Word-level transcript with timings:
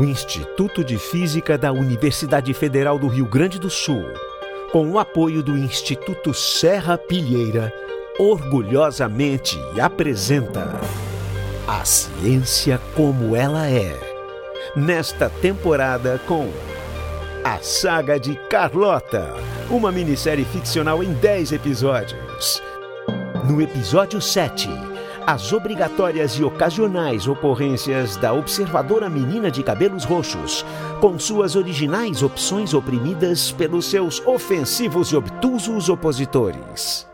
o 0.00 0.04
Instituto 0.04 0.82
de 0.82 0.96
Física 0.96 1.58
da 1.58 1.70
Universidade 1.72 2.54
Federal 2.54 2.98
do 2.98 3.06
Rio 3.06 3.26
Grande 3.26 3.58
do 3.60 3.68
Sul, 3.68 4.06
com 4.72 4.90
o 4.90 4.98
apoio 4.98 5.42
do 5.42 5.58
Instituto 5.58 6.32
Serra 6.32 6.96
Pilheira, 6.96 7.70
orgulhosamente 8.18 9.58
apresenta 9.78 10.80
A 11.68 11.84
Ciência 11.84 12.80
como 12.96 13.36
ela 13.36 13.68
é. 13.68 13.94
Nesta 14.74 15.28
temporada 15.28 16.18
com 16.26 16.50
A 17.44 17.58
Saga 17.58 18.18
de 18.18 18.36
Carlota, 18.48 19.34
uma 19.68 19.92
minissérie 19.92 20.46
ficcional 20.46 21.02
em 21.04 21.12
10 21.12 21.52
episódios. 21.52 22.62
No 23.44 23.60
episódio 23.60 24.18
7, 24.18 24.66
as 25.26 25.52
obrigatórias 25.52 26.32
e 26.32 26.44
ocasionais 26.44 27.26
ocorrências 27.26 28.16
da 28.16 28.32
observadora 28.32 29.08
menina 29.08 29.50
de 29.50 29.62
cabelos 29.62 30.04
roxos, 30.04 30.64
com 31.00 31.18
suas 31.18 31.56
originais 31.56 32.22
opções 32.22 32.74
oprimidas 32.74 33.52
pelos 33.52 33.86
seus 33.86 34.24
ofensivos 34.26 35.12
e 35.12 35.16
obtusos 35.16 35.88
opositores. 35.88 37.06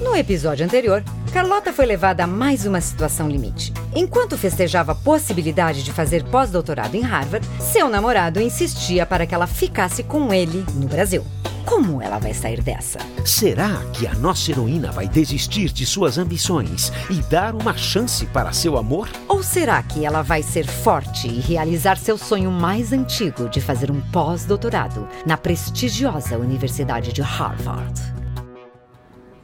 No 0.00 0.16
episódio 0.16 0.64
anterior, 0.64 1.04
Carlota 1.30 1.72
foi 1.72 1.84
levada 1.84 2.24
a 2.24 2.26
mais 2.26 2.64
uma 2.64 2.80
situação 2.80 3.28
limite. 3.28 3.72
Enquanto 3.94 4.38
festejava 4.38 4.92
a 4.92 4.94
possibilidade 4.94 5.82
de 5.82 5.92
fazer 5.92 6.24
pós-doutorado 6.24 6.94
em 6.96 7.02
Harvard, 7.02 7.46
seu 7.60 7.88
namorado 7.88 8.40
insistia 8.40 9.04
para 9.04 9.26
que 9.26 9.34
ela 9.34 9.46
ficasse 9.46 10.02
com 10.02 10.32
ele 10.32 10.64
no 10.74 10.88
Brasil. 10.88 11.24
Como 11.70 12.02
ela 12.02 12.18
vai 12.18 12.34
sair 12.34 12.60
dessa? 12.60 12.98
Será 13.24 13.80
que 13.92 14.04
a 14.04 14.12
nossa 14.16 14.50
heroína 14.50 14.90
vai 14.90 15.06
desistir 15.06 15.72
de 15.72 15.86
suas 15.86 16.18
ambições 16.18 16.90
e 17.08 17.22
dar 17.30 17.54
uma 17.54 17.76
chance 17.76 18.26
para 18.26 18.52
seu 18.52 18.76
amor? 18.76 19.08
Ou 19.28 19.40
será 19.40 19.80
que 19.80 20.04
ela 20.04 20.20
vai 20.20 20.42
ser 20.42 20.66
forte 20.66 21.28
e 21.28 21.38
realizar 21.38 21.96
seu 21.96 22.18
sonho 22.18 22.50
mais 22.50 22.92
antigo 22.92 23.48
de 23.48 23.60
fazer 23.60 23.88
um 23.88 24.00
pós-doutorado 24.10 25.08
na 25.24 25.36
prestigiosa 25.36 26.36
Universidade 26.36 27.12
de 27.12 27.22
Harvard? 27.22 28.02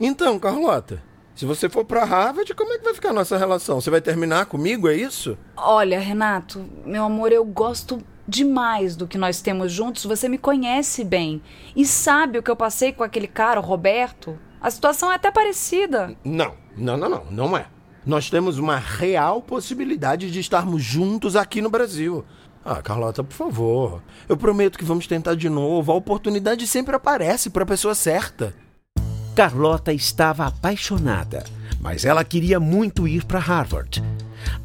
Então, 0.01 0.37
Carlota, 0.41 1.01
se 1.33 1.47
você 1.47 1.69
for 1.69 1.85
para 1.85 2.05
Harvard, 2.05 2.53
como 2.55 2.73
é 2.73 2.79
que 2.79 2.85
vai 2.85 2.95
ficar 2.95 3.11
a 3.11 3.15
nossa 3.15 3.39
relação? 3.39 3.81
Você 3.81 3.89
vai 3.89 4.01
terminar 4.01 4.47
comigo, 4.47 4.89
é 4.89 4.97
isso? 4.97 5.39
Olha, 5.57 6.01
Renato, 6.01 6.67
meu 6.85 7.05
amor, 7.05 7.31
eu 7.31 7.45
gosto 7.45 8.03
demais 8.27 8.97
do 8.97 9.07
que 9.07 9.19
nós 9.19 9.41
temos 9.41 9.73
juntos. 9.73 10.05
Você 10.05 10.29
me 10.29 10.39
conhece 10.39 11.05
bem 11.05 11.43
e 11.75 11.87
sabe 11.87 12.39
o 12.39 12.43
que 12.43 12.51
eu 12.51 12.57
passei 12.57 12.93
com 12.93 13.03
aquele 13.03 13.29
cara, 13.29 13.61
o 13.61 13.63
Roberto. 13.63 14.39
A 14.61 14.71
situação 14.71 15.11
é 15.11 15.15
até 15.15 15.31
parecida. 15.31 16.17
Não, 16.25 16.55
não, 16.77 16.97
não, 16.97 17.09
não, 17.09 17.25
não 17.31 17.57
é. 17.57 17.67
Nós 18.05 18.31
temos 18.31 18.59
uma 18.59 18.77
real 18.77 19.43
possibilidade 19.43 20.31
de 20.31 20.41
estarmos 20.41 20.83
juntos 20.83 21.35
aqui 21.37 21.61
no 21.61 21.71
Brasil. 21.71 22.25
Ah, 22.65 22.83
Carlota, 22.83 23.23
por 23.23 23.35
favor. 23.35 24.03
Eu 24.29 24.37
prometo 24.37 24.79
que 24.79 24.85
vamos 24.85 25.07
tentar 25.07 25.35
de 25.35 25.49
novo. 25.49 25.93
A 25.93 25.95
oportunidade 25.95 26.67
sempre 26.67 26.97
aparece 26.97 27.51
para 27.51 27.63
a 27.63 27.67
pessoa 27.67 27.95
certa. 27.95 28.55
Carlota 29.37 29.93
estava 29.93 30.47
apaixonada, 30.47 31.45
mas 31.81 32.05
ela 32.05 32.25
queria 32.25 32.59
muito 32.59 33.07
ir 33.07 33.25
para 33.25 33.39
Harvard. 33.39 34.03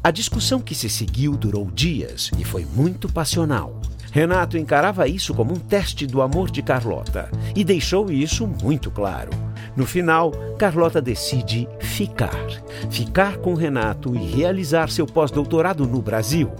A 0.02 0.10
discussão 0.10 0.60
que 0.60 0.74
se 0.74 0.88
seguiu 0.88 1.36
durou 1.36 1.70
dias 1.70 2.30
e 2.38 2.44
foi 2.44 2.64
muito 2.64 3.10
passional. 3.12 3.80
Renato 4.12 4.58
encarava 4.58 5.08
isso 5.08 5.32
como 5.32 5.54
um 5.54 5.58
teste 5.58 6.06
do 6.06 6.20
amor 6.20 6.50
de 6.50 6.60
Carlota 6.62 7.30
e 7.56 7.64
deixou 7.64 8.10
isso 8.10 8.46
muito 8.46 8.90
claro. 8.90 9.30
No 9.74 9.86
final, 9.86 10.32
Carlota 10.58 11.00
decide 11.00 11.66
ficar. 11.80 12.46
Ficar 12.90 13.38
com 13.38 13.54
Renato 13.54 14.14
e 14.14 14.18
realizar 14.18 14.90
seu 14.90 15.06
pós-doutorado 15.06 15.86
no 15.86 16.02
Brasil. 16.02 16.50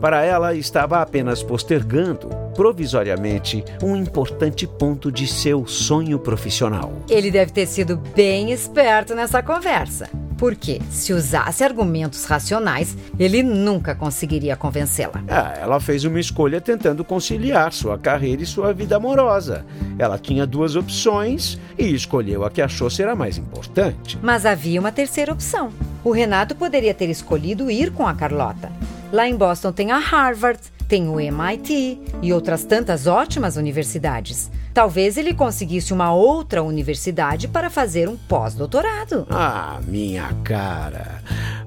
Para 0.00 0.24
ela, 0.24 0.54
estava 0.54 1.02
apenas 1.02 1.42
postergando, 1.42 2.28
provisoriamente, 2.54 3.64
um 3.82 3.96
importante 3.96 4.66
ponto 4.66 5.10
de 5.10 5.26
seu 5.26 5.66
sonho 5.66 6.18
profissional. 6.18 6.92
Ele 7.08 7.30
deve 7.30 7.52
ter 7.52 7.66
sido 7.66 7.96
bem 8.14 8.52
esperto 8.52 9.14
nessa 9.14 9.42
conversa. 9.42 10.08
Porque, 10.40 10.80
se 10.90 11.12
usasse 11.12 11.62
argumentos 11.62 12.24
racionais, 12.24 12.96
ele 13.18 13.42
nunca 13.42 13.94
conseguiria 13.94 14.56
convencê-la. 14.56 15.22
Ah, 15.28 15.52
ela 15.60 15.78
fez 15.78 16.06
uma 16.06 16.18
escolha 16.18 16.62
tentando 16.62 17.04
conciliar 17.04 17.74
sua 17.74 17.98
carreira 17.98 18.42
e 18.42 18.46
sua 18.46 18.72
vida 18.72 18.96
amorosa. 18.96 19.66
Ela 19.98 20.18
tinha 20.18 20.46
duas 20.46 20.76
opções 20.76 21.58
e 21.78 21.94
escolheu 21.94 22.42
a 22.42 22.50
que 22.50 22.62
achou 22.62 22.88
ser 22.88 23.06
a 23.06 23.14
mais 23.14 23.36
importante. 23.36 24.18
Mas 24.22 24.46
havia 24.46 24.80
uma 24.80 24.90
terceira 24.90 25.30
opção. 25.30 25.70
O 26.02 26.10
Renato 26.10 26.56
poderia 26.56 26.94
ter 26.94 27.10
escolhido 27.10 27.70
ir 27.70 27.92
com 27.92 28.08
a 28.08 28.14
Carlota. 28.14 28.72
Lá 29.12 29.28
em 29.28 29.36
Boston 29.36 29.72
tem 29.72 29.90
a 29.90 29.98
Harvard, 29.98 30.58
tem 30.90 31.08
o 31.08 31.20
MIT 31.20 32.00
e 32.20 32.32
outras 32.32 32.64
tantas 32.64 33.06
ótimas 33.06 33.54
universidades. 33.56 34.50
Talvez 34.74 35.16
ele 35.16 35.32
conseguisse 35.32 35.92
uma 35.92 36.12
outra 36.12 36.64
universidade 36.64 37.46
para 37.46 37.70
fazer 37.70 38.08
um 38.08 38.16
pós-doutorado. 38.16 39.24
Ah, 39.30 39.78
minha 39.86 40.34
cara. 40.42 41.22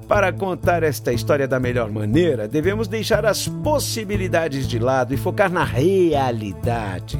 Para 0.09 0.33
contar 0.33 0.83
esta 0.83 1.13
história 1.13 1.47
da 1.47 1.57
melhor 1.57 1.89
maneira, 1.89 2.49
devemos 2.49 2.89
deixar 2.89 3.25
as 3.25 3.47
possibilidades 3.47 4.67
de 4.67 4.77
lado 4.77 5.13
e 5.13 5.17
focar 5.17 5.49
na 5.49 5.63
realidade. 5.63 7.17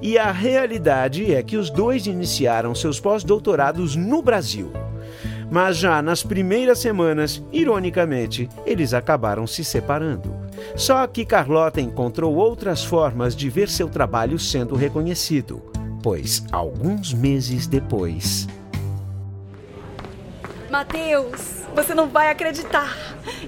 E 0.00 0.16
a 0.16 0.30
realidade 0.30 1.34
é 1.34 1.42
que 1.42 1.56
os 1.56 1.68
dois 1.68 2.06
iniciaram 2.06 2.76
seus 2.76 3.00
pós-doutorados 3.00 3.96
no 3.96 4.22
Brasil. 4.22 4.70
Mas 5.50 5.76
já 5.76 6.00
nas 6.02 6.22
primeiras 6.22 6.78
semanas, 6.78 7.42
ironicamente, 7.52 8.48
eles 8.64 8.94
acabaram 8.94 9.46
se 9.46 9.64
separando. 9.64 10.34
Só 10.76 11.06
que 11.06 11.24
Carlota 11.24 11.80
encontrou 11.80 12.34
outras 12.34 12.84
formas 12.84 13.34
de 13.36 13.48
ver 13.48 13.68
seu 13.68 13.88
trabalho 13.88 14.38
sendo 14.38 14.74
reconhecido, 14.74 15.62
pois 16.02 16.44
alguns 16.50 17.12
meses 17.12 17.66
depois. 17.66 18.46
Mateus, 20.70 21.62
você 21.72 21.94
não 21.94 22.08
vai 22.08 22.30
acreditar. 22.30 22.96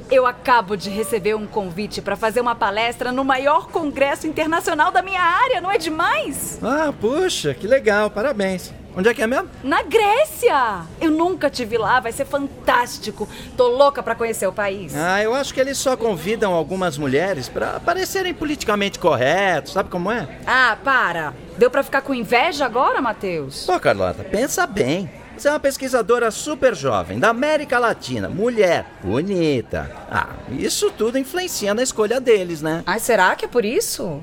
Eu 0.08 0.26
acabo 0.26 0.76
de 0.76 0.88
receber 0.90 1.34
um 1.34 1.46
convite 1.46 2.00
para 2.00 2.14
fazer 2.14 2.40
uma 2.40 2.54
palestra 2.54 3.10
no 3.10 3.24
maior 3.24 3.66
congresso 3.66 4.28
internacional 4.28 4.92
da 4.92 5.02
minha 5.02 5.20
área, 5.20 5.60
não 5.60 5.70
é 5.70 5.76
demais? 5.76 6.60
Ah, 6.62 6.92
puxa, 6.92 7.52
que 7.52 7.66
legal, 7.66 8.08
parabéns. 8.10 8.72
Onde 8.96 9.10
é 9.10 9.14
que 9.14 9.20
é 9.20 9.26
mesmo? 9.26 9.50
Na 9.62 9.82
Grécia! 9.82 10.86
Eu 10.98 11.10
nunca 11.10 11.50
tive 11.50 11.76
lá, 11.76 12.00
vai 12.00 12.12
ser 12.12 12.24
fantástico. 12.24 13.28
Tô 13.54 13.68
louca 13.68 14.02
para 14.02 14.14
conhecer 14.14 14.46
o 14.46 14.52
país. 14.52 14.96
Ah, 14.96 15.22
eu 15.22 15.34
acho 15.34 15.52
que 15.52 15.60
eles 15.60 15.76
só 15.76 15.98
convidam 15.98 16.54
algumas 16.54 16.96
mulheres 16.96 17.46
para 17.46 17.78
parecerem 17.78 18.32
politicamente 18.32 18.98
corretos, 18.98 19.74
sabe 19.74 19.90
como 19.90 20.10
é? 20.10 20.26
Ah, 20.46 20.78
para. 20.82 21.34
Deu 21.58 21.70
para 21.70 21.82
ficar 21.82 22.00
com 22.00 22.14
inveja 22.14 22.64
agora, 22.64 23.02
Matheus? 23.02 23.66
Pô, 23.66 23.78
Carlota, 23.78 24.24
pensa 24.24 24.66
bem. 24.66 25.10
Você 25.36 25.48
é 25.48 25.50
uma 25.50 25.60
pesquisadora 25.60 26.30
super 26.30 26.74
jovem, 26.74 27.18
da 27.18 27.28
América 27.28 27.78
Latina, 27.78 28.30
mulher, 28.30 28.86
bonita. 29.04 29.94
Ah, 30.10 30.28
isso 30.50 30.90
tudo 30.90 31.18
influencia 31.18 31.74
na 31.74 31.82
escolha 31.82 32.18
deles, 32.18 32.62
né? 32.62 32.82
Ai, 32.86 32.98
será 32.98 33.36
que 33.36 33.44
é 33.44 33.48
por 33.48 33.62
isso? 33.62 34.22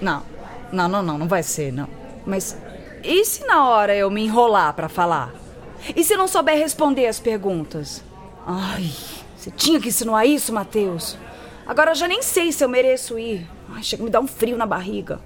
Não, 0.00 0.24
não, 0.72 0.88
não, 0.88 1.02
não, 1.04 1.18
não 1.18 1.28
vai 1.28 1.44
ser, 1.44 1.72
não. 1.72 1.88
Mas 2.26 2.56
e 3.04 3.24
se 3.24 3.44
na 3.46 3.68
hora 3.68 3.94
eu 3.94 4.10
me 4.10 4.24
enrolar 4.24 4.74
para 4.74 4.88
falar? 4.88 5.32
E 5.94 6.04
se 6.04 6.16
não 6.16 6.28
souber 6.28 6.56
responder 6.56 7.06
as 7.06 7.18
perguntas? 7.18 8.02
Ai, 8.46 8.90
você 9.36 9.50
tinha 9.50 9.80
que 9.80 9.88
insinuar 9.88 10.26
isso, 10.26 10.52
Matheus. 10.52 11.16
Agora 11.66 11.90
eu 11.90 11.94
já 11.94 12.06
nem 12.06 12.22
sei 12.22 12.52
se 12.52 12.64
eu 12.64 12.68
mereço 12.68 13.18
ir. 13.18 13.48
Ai, 13.68 13.82
chega 13.82 14.02
a 14.02 14.04
me 14.04 14.10
dar 14.10 14.20
um 14.20 14.26
frio 14.26 14.56
na 14.56 14.66
barriga. 14.66 15.20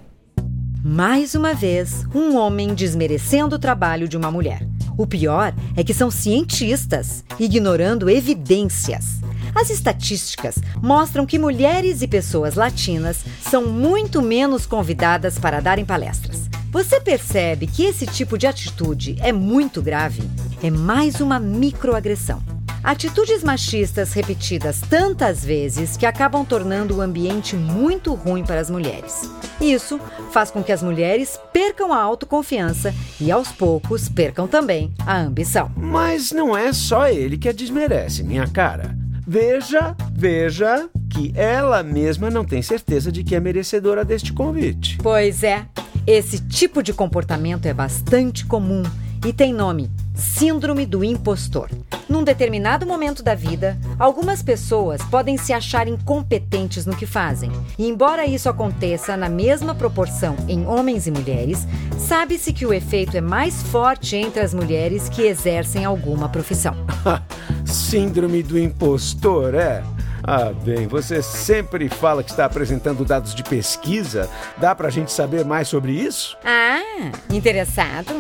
Mais 0.83 1.35
uma 1.35 1.53
vez, 1.53 2.07
um 2.15 2.37
homem 2.37 2.75
desmerecendo 2.75 3.57
o 3.57 3.59
trabalho 3.59 4.09
de 4.09 4.17
uma 4.17 4.31
mulher. 4.31 4.67
O 4.97 5.07
pior 5.07 5.53
é 5.77 5.85
que 5.85 5.93
são 5.93 6.11
cientistas, 6.11 7.25
ignorando 7.39 8.09
evidências. 8.09 9.21
As 9.55 9.69
estatísticas 9.69 10.57
mostram 10.83 11.27
que 11.27 11.39
mulheres 11.39 12.03
e 12.03 12.09
pessoas 12.09 12.55
latinas 12.55 13.25
são 13.41 13.67
muito 13.67 14.23
menos 14.23 14.65
convidadas 14.65 15.39
para 15.39 15.61
darem 15.61 15.85
palestras. 15.85 16.49
Você 16.77 17.01
percebe 17.01 17.67
que 17.67 17.85
esse 17.85 18.07
tipo 18.07 18.37
de 18.37 18.47
atitude 18.47 19.17
é 19.21 19.33
muito 19.33 19.81
grave? 19.81 20.23
É 20.63 20.71
mais 20.71 21.23
uma 21.23 21.41
microagressão. 21.41 22.43
Atitudes 22.85 23.43
machistas 23.43 24.13
repetidas 24.13 24.83
tantas 24.83 25.43
vezes 25.43 25.97
que 25.97 26.05
acabam 26.05 26.45
tornando 26.45 26.97
o 26.97 27.01
ambiente 27.01 27.57
muito 27.57 28.13
ruim 28.13 28.45
para 28.45 28.61
as 28.61 28.69
mulheres. 28.69 29.23
Isso 29.59 29.99
faz 30.31 30.51
com 30.51 30.63
que 30.63 30.71
as 30.71 30.83
mulheres 30.83 31.41
percam 31.51 31.95
a 31.95 32.03
autoconfiança 32.03 32.95
e, 33.19 33.33
aos 33.33 33.51
poucos, 33.51 34.11
percam 34.11 34.47
também 34.47 34.93
a 35.07 35.19
ambição. 35.19 35.73
Mas 35.75 36.31
não 36.31 36.55
é 36.55 36.75
só 36.75 37.09
ele 37.09 37.39
que 37.39 37.49
a 37.49 37.53
desmerece, 37.53 38.23
minha 38.23 38.47
cara. 38.47 38.95
Veja, 39.27 39.97
veja 40.13 40.91
que 41.09 41.33
ela 41.35 41.83
mesma 41.83 42.29
não 42.29 42.45
tem 42.45 42.61
certeza 42.61 43.11
de 43.11 43.25
que 43.25 43.35
é 43.35 43.41
merecedora 43.41 44.05
deste 44.05 44.31
convite. 44.35 44.99
Pois 45.03 45.43
é. 45.43 45.67
Esse 46.07 46.39
tipo 46.39 46.85
de 46.85 46.93
comportamento 46.93 47.67
é 47.67 47.75
bastante 47.75 48.47
comum 48.47 48.85
e 49.27 49.33
tem 49.33 49.53
nome: 49.53 49.91
Síndrome 50.15 50.87
do 50.87 51.03
impostor. 51.03 51.69
Num 52.09 52.23
determinado 52.23 52.87
momento 52.87 53.25
da 53.25 53.35
vida, 53.35 53.77
algumas 53.99 54.41
pessoas 54.41 55.03
podem 55.03 55.37
se 55.37 55.53
achar 55.53 55.89
incompetentes 55.89 56.87
no 56.87 56.95
que 56.95 57.07
fazem. 57.07 57.51
E 57.77 57.89
embora 57.89 58.25
isso 58.25 58.49
aconteça 58.49 59.17
na 59.17 59.29
mesma 59.29 59.75
proporção 59.75 60.37
em 60.47 60.65
homens 60.65 61.09
e 61.09 61.11
mulheres, 61.11 61.67
sabe-se 61.99 62.53
que 62.53 62.65
o 62.65 62.73
efeito 62.73 63.17
é 63.17 63.21
mais 63.21 63.61
forte 63.65 64.15
entre 64.15 64.41
as 64.41 64.55
mulheres 64.55 65.09
que 65.09 65.23
exercem 65.23 65.85
alguma 65.85 66.29
profissão. 66.29 66.77
Síndrome 67.67 68.45
do 68.45 68.57
impostor, 68.57 69.57
é? 69.57 69.83
Ah, 70.27 70.53
bem, 70.53 70.89
você 70.89 71.23
sempre 71.23 71.89
fala 71.89 72.25
que 72.25 72.31
está 72.31 72.47
apresentando 72.47 73.05
dados 73.05 73.33
de 73.33 73.45
pesquisa. 73.45 74.29
Dá 74.59 74.75
pra 74.75 74.91
gente 74.91 75.13
saber 75.13 75.45
mais 75.45 75.69
sobre 75.69 75.93
isso? 75.93 76.37
Ah, 76.45 77.13
interessado? 77.31 78.13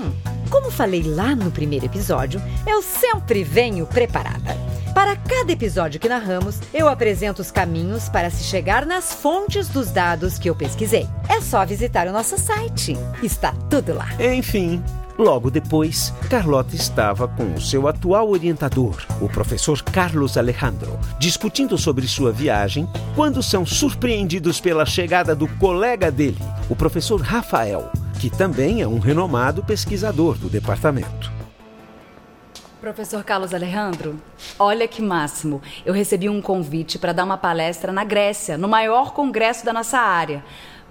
Como 0.48 0.70
falei 0.70 1.02
lá 1.02 1.34
no 1.34 1.50
primeiro 1.50 1.86
episódio, 1.86 2.40
eu 2.64 2.80
sempre 2.80 3.42
venho 3.42 3.86
preparada. 3.86 4.56
Para 4.94 5.16
cada 5.16 5.52
episódio 5.52 6.00
que 6.00 6.08
narramos, 6.08 6.60
eu 6.72 6.88
apresento 6.88 7.42
os 7.42 7.50
caminhos 7.50 8.08
para 8.08 8.30
se 8.30 8.44
chegar 8.44 8.86
nas 8.86 9.12
fontes 9.12 9.68
dos 9.68 9.90
dados 9.90 10.38
que 10.38 10.48
eu 10.48 10.54
pesquisei. 10.54 11.06
É 11.28 11.40
só 11.40 11.66
visitar 11.66 12.06
o 12.06 12.12
nosso 12.12 12.38
site. 12.38 12.96
Está 13.22 13.52
tudo 13.68 13.92
lá. 13.92 14.08
Enfim, 14.18 14.82
Logo 15.18 15.50
depois, 15.50 16.12
Carlota 16.28 16.76
estava 16.76 17.26
com 17.26 17.54
o 17.54 17.60
seu 17.60 17.88
atual 17.88 18.28
orientador, 18.28 19.02
o 19.18 19.30
professor 19.30 19.82
Carlos 19.82 20.36
Alejandro, 20.36 20.98
discutindo 21.18 21.78
sobre 21.78 22.06
sua 22.06 22.30
viagem, 22.30 22.86
quando 23.14 23.42
são 23.42 23.64
surpreendidos 23.64 24.60
pela 24.60 24.84
chegada 24.84 25.34
do 25.34 25.48
colega 25.56 26.10
dele, 26.10 26.36
o 26.68 26.76
professor 26.76 27.18
Rafael, 27.22 27.90
que 28.20 28.28
também 28.28 28.82
é 28.82 28.86
um 28.86 28.98
renomado 28.98 29.64
pesquisador 29.64 30.36
do 30.36 30.50
departamento. 30.50 31.34
Professor 32.78 33.24
Carlos 33.24 33.54
Alejandro, 33.54 34.20
olha 34.58 34.86
que 34.86 35.00
máximo. 35.00 35.62
Eu 35.84 35.94
recebi 35.94 36.28
um 36.28 36.42
convite 36.42 36.98
para 36.98 37.14
dar 37.14 37.24
uma 37.24 37.38
palestra 37.38 37.90
na 37.90 38.04
Grécia, 38.04 38.58
no 38.58 38.68
maior 38.68 39.14
congresso 39.14 39.64
da 39.64 39.72
nossa 39.72 39.98
área 39.98 40.44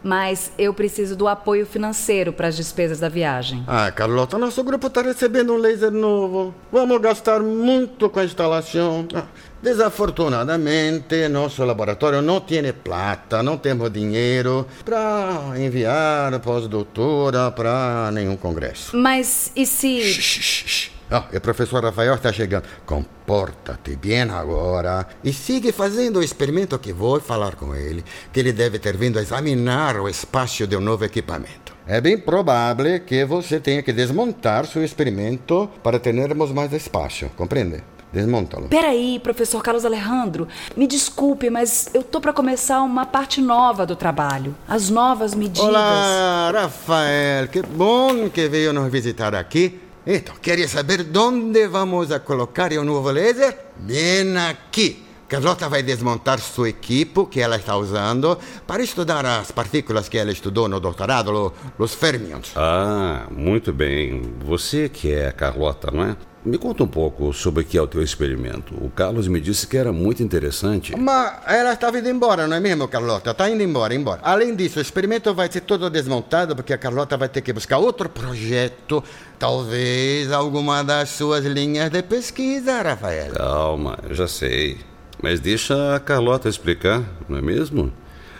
mas 0.05 0.51
eu 0.55 0.71
preciso 0.71 1.15
do 1.15 1.27
apoio 1.27 1.65
financeiro 1.65 2.31
para 2.31 2.47
as 2.47 2.55
despesas 2.55 2.99
da 2.99 3.09
viagem. 3.09 3.63
Ah, 3.65 3.91
Carlota, 3.91 4.37
nosso 4.37 4.63
grupo 4.63 4.85
está 4.85 5.01
recebendo 5.01 5.51
um 5.51 5.57
laser 5.57 5.89
novo. 5.89 6.53
Vamos 6.71 7.01
gastar 7.01 7.39
muito 7.39 8.07
com 8.07 8.19
a 8.19 8.23
instalação. 8.23 9.07
Ah, 9.15 9.23
desafortunadamente, 9.63 11.27
nosso 11.27 11.65
laboratório 11.65 12.21
não 12.21 12.39
tem 12.39 12.71
plata, 12.71 13.41
não 13.41 13.57
temos 13.57 13.91
dinheiro 13.91 14.67
para 14.85 15.53
enviar 15.57 16.39
pós-doutora 16.39 17.49
para 17.49 18.11
nenhum 18.13 18.37
congresso. 18.37 18.95
Mas 18.95 19.51
e 19.55 19.65
se. 19.65 20.01
Shh, 20.03 20.21
shh, 20.21 20.67
shh. 20.67 20.94
Oh, 21.11 21.37
o 21.37 21.41
professor 21.41 21.83
Rafael 21.83 22.15
está 22.15 22.33
chegando. 22.33 22.63
Comporta-te 22.85 23.95
bem 23.95 24.21
agora 24.23 25.07
e 25.23 25.31
siga 25.31 25.71
fazendo 25.71 26.17
o 26.17 26.23
experimento 26.23 26.79
que 26.79 26.91
vou 26.91 27.19
falar 27.19 27.55
com 27.55 27.75
ele, 27.75 28.03
que 28.33 28.39
ele 28.39 28.51
deve 28.51 28.79
ter 28.79 28.97
vindo 28.97 29.19
a 29.19 29.21
examinar 29.21 29.97
o 29.97 30.09
espaço 30.09 30.65
de 30.65 30.75
um 30.75 30.81
novo 30.81 31.05
equipamento. 31.05 31.75
É 31.87 32.01
bem 32.01 32.17
provável 32.17 32.99
que 33.01 33.23
você 33.23 33.59
tenha 33.59 33.83
que 33.83 33.93
desmontar 33.93 34.65
seu 34.65 34.83
experimento 34.83 35.69
para 35.83 35.99
termos 35.99 36.51
mais 36.51 36.73
espaço, 36.73 37.29
compreende? 37.35 37.83
Desmonta-lo. 38.11 38.69
Peraí, 38.69 39.19
professor 39.19 39.61
Carlos 39.61 39.85
Alejandro. 39.85 40.47
Me 40.75 40.87
desculpe, 40.87 41.49
mas 41.49 41.89
eu 41.93 42.01
tô 42.01 42.21
para 42.21 42.31
começar 42.31 42.81
uma 42.81 43.05
parte 43.05 43.41
nova 43.41 43.85
do 43.85 43.95
trabalho. 43.95 44.55
As 44.67 44.89
novas 44.89 45.35
medidas. 45.35 45.67
Olá, 45.67 46.49
Rafael. 46.51 47.47
Que 47.49 47.61
bom 47.61 48.29
que 48.29 48.47
veio 48.47 48.71
nos 48.71 48.89
visitar 48.89 49.35
aqui. 49.35 49.84
Então, 50.07 50.35
queria 50.39 50.67
saber 50.67 51.03
onde 51.17 51.67
vamos 51.67 52.11
a 52.11 52.19
colocar 52.19 52.71
o 52.73 52.83
novo 52.83 53.09
laser? 53.09 53.57
Bem 53.77 54.37
aqui. 54.37 55.03
Carlota 55.27 55.67
vai 55.67 55.81
desmontar 55.81 56.39
sua 56.39 56.69
equipe 56.69 57.25
que 57.25 57.41
ela 57.41 57.55
está 57.55 57.75
usando 57.75 58.37
para 58.67 58.83
estudar 58.83 59.25
as 59.25 59.49
partículas 59.49 60.07
que 60.07 60.19
ela 60.19 60.31
estudou 60.31 60.67
no 60.69 60.79
doutorado, 60.79 61.51
os 61.79 61.95
fermions. 61.95 62.51
Ah, 62.55 63.25
muito 63.31 63.73
bem. 63.73 64.21
Você 64.45 64.87
que 64.87 65.11
é 65.11 65.29
a 65.29 65.31
Carlota, 65.31 65.89
não 65.91 66.03
é? 66.03 66.15
Me 66.45 66.59
conta 66.59 66.83
um 66.83 66.87
pouco 66.87 67.33
sobre 67.33 67.63
o 67.63 67.65
que 67.65 67.75
é 67.75 67.81
o 67.81 67.87
teu 67.87 68.03
experimento. 68.03 68.75
O 68.75 68.87
Carlos 68.91 69.27
me 69.27 69.41
disse 69.41 69.65
que 69.65 69.75
era 69.75 69.91
muito 69.91 70.21
interessante. 70.21 70.95
Mas 70.95 71.39
ela 71.47 71.73
estava 71.73 71.97
indo 71.97 72.07
embora, 72.07 72.47
não 72.47 72.55
é 72.55 72.59
mesmo, 72.59 72.87
Carlota? 72.87 73.31
Está 73.31 73.49
indo 73.49 73.63
embora, 73.63 73.95
embora. 73.95 74.21
Além 74.23 74.55
disso, 74.55 74.77
o 74.77 74.81
experimento 74.81 75.33
vai 75.33 75.51
ser 75.51 75.61
todo 75.61 75.89
desmontado 75.89 76.55
porque 76.55 76.71
a 76.71 76.77
Carlota 76.77 77.17
vai 77.17 77.29
ter 77.29 77.41
que 77.41 77.51
buscar 77.51 77.79
outro 77.79 78.07
projeto. 78.07 79.03
Talvez 79.39 80.31
alguma 80.31 80.83
das 80.83 81.09
suas 81.09 81.43
linhas 81.45 81.89
de 81.89 82.03
pesquisa, 82.03 82.79
Rafael. 82.79 83.33
Calma, 83.33 83.97
já 84.11 84.27
sei. 84.27 84.77
Mas 85.23 85.39
deixa 85.39 85.95
a 85.95 85.99
Carlota 85.99 86.47
explicar, 86.47 87.01
não 87.27 87.39
é 87.39 87.41
mesmo? 87.41 87.91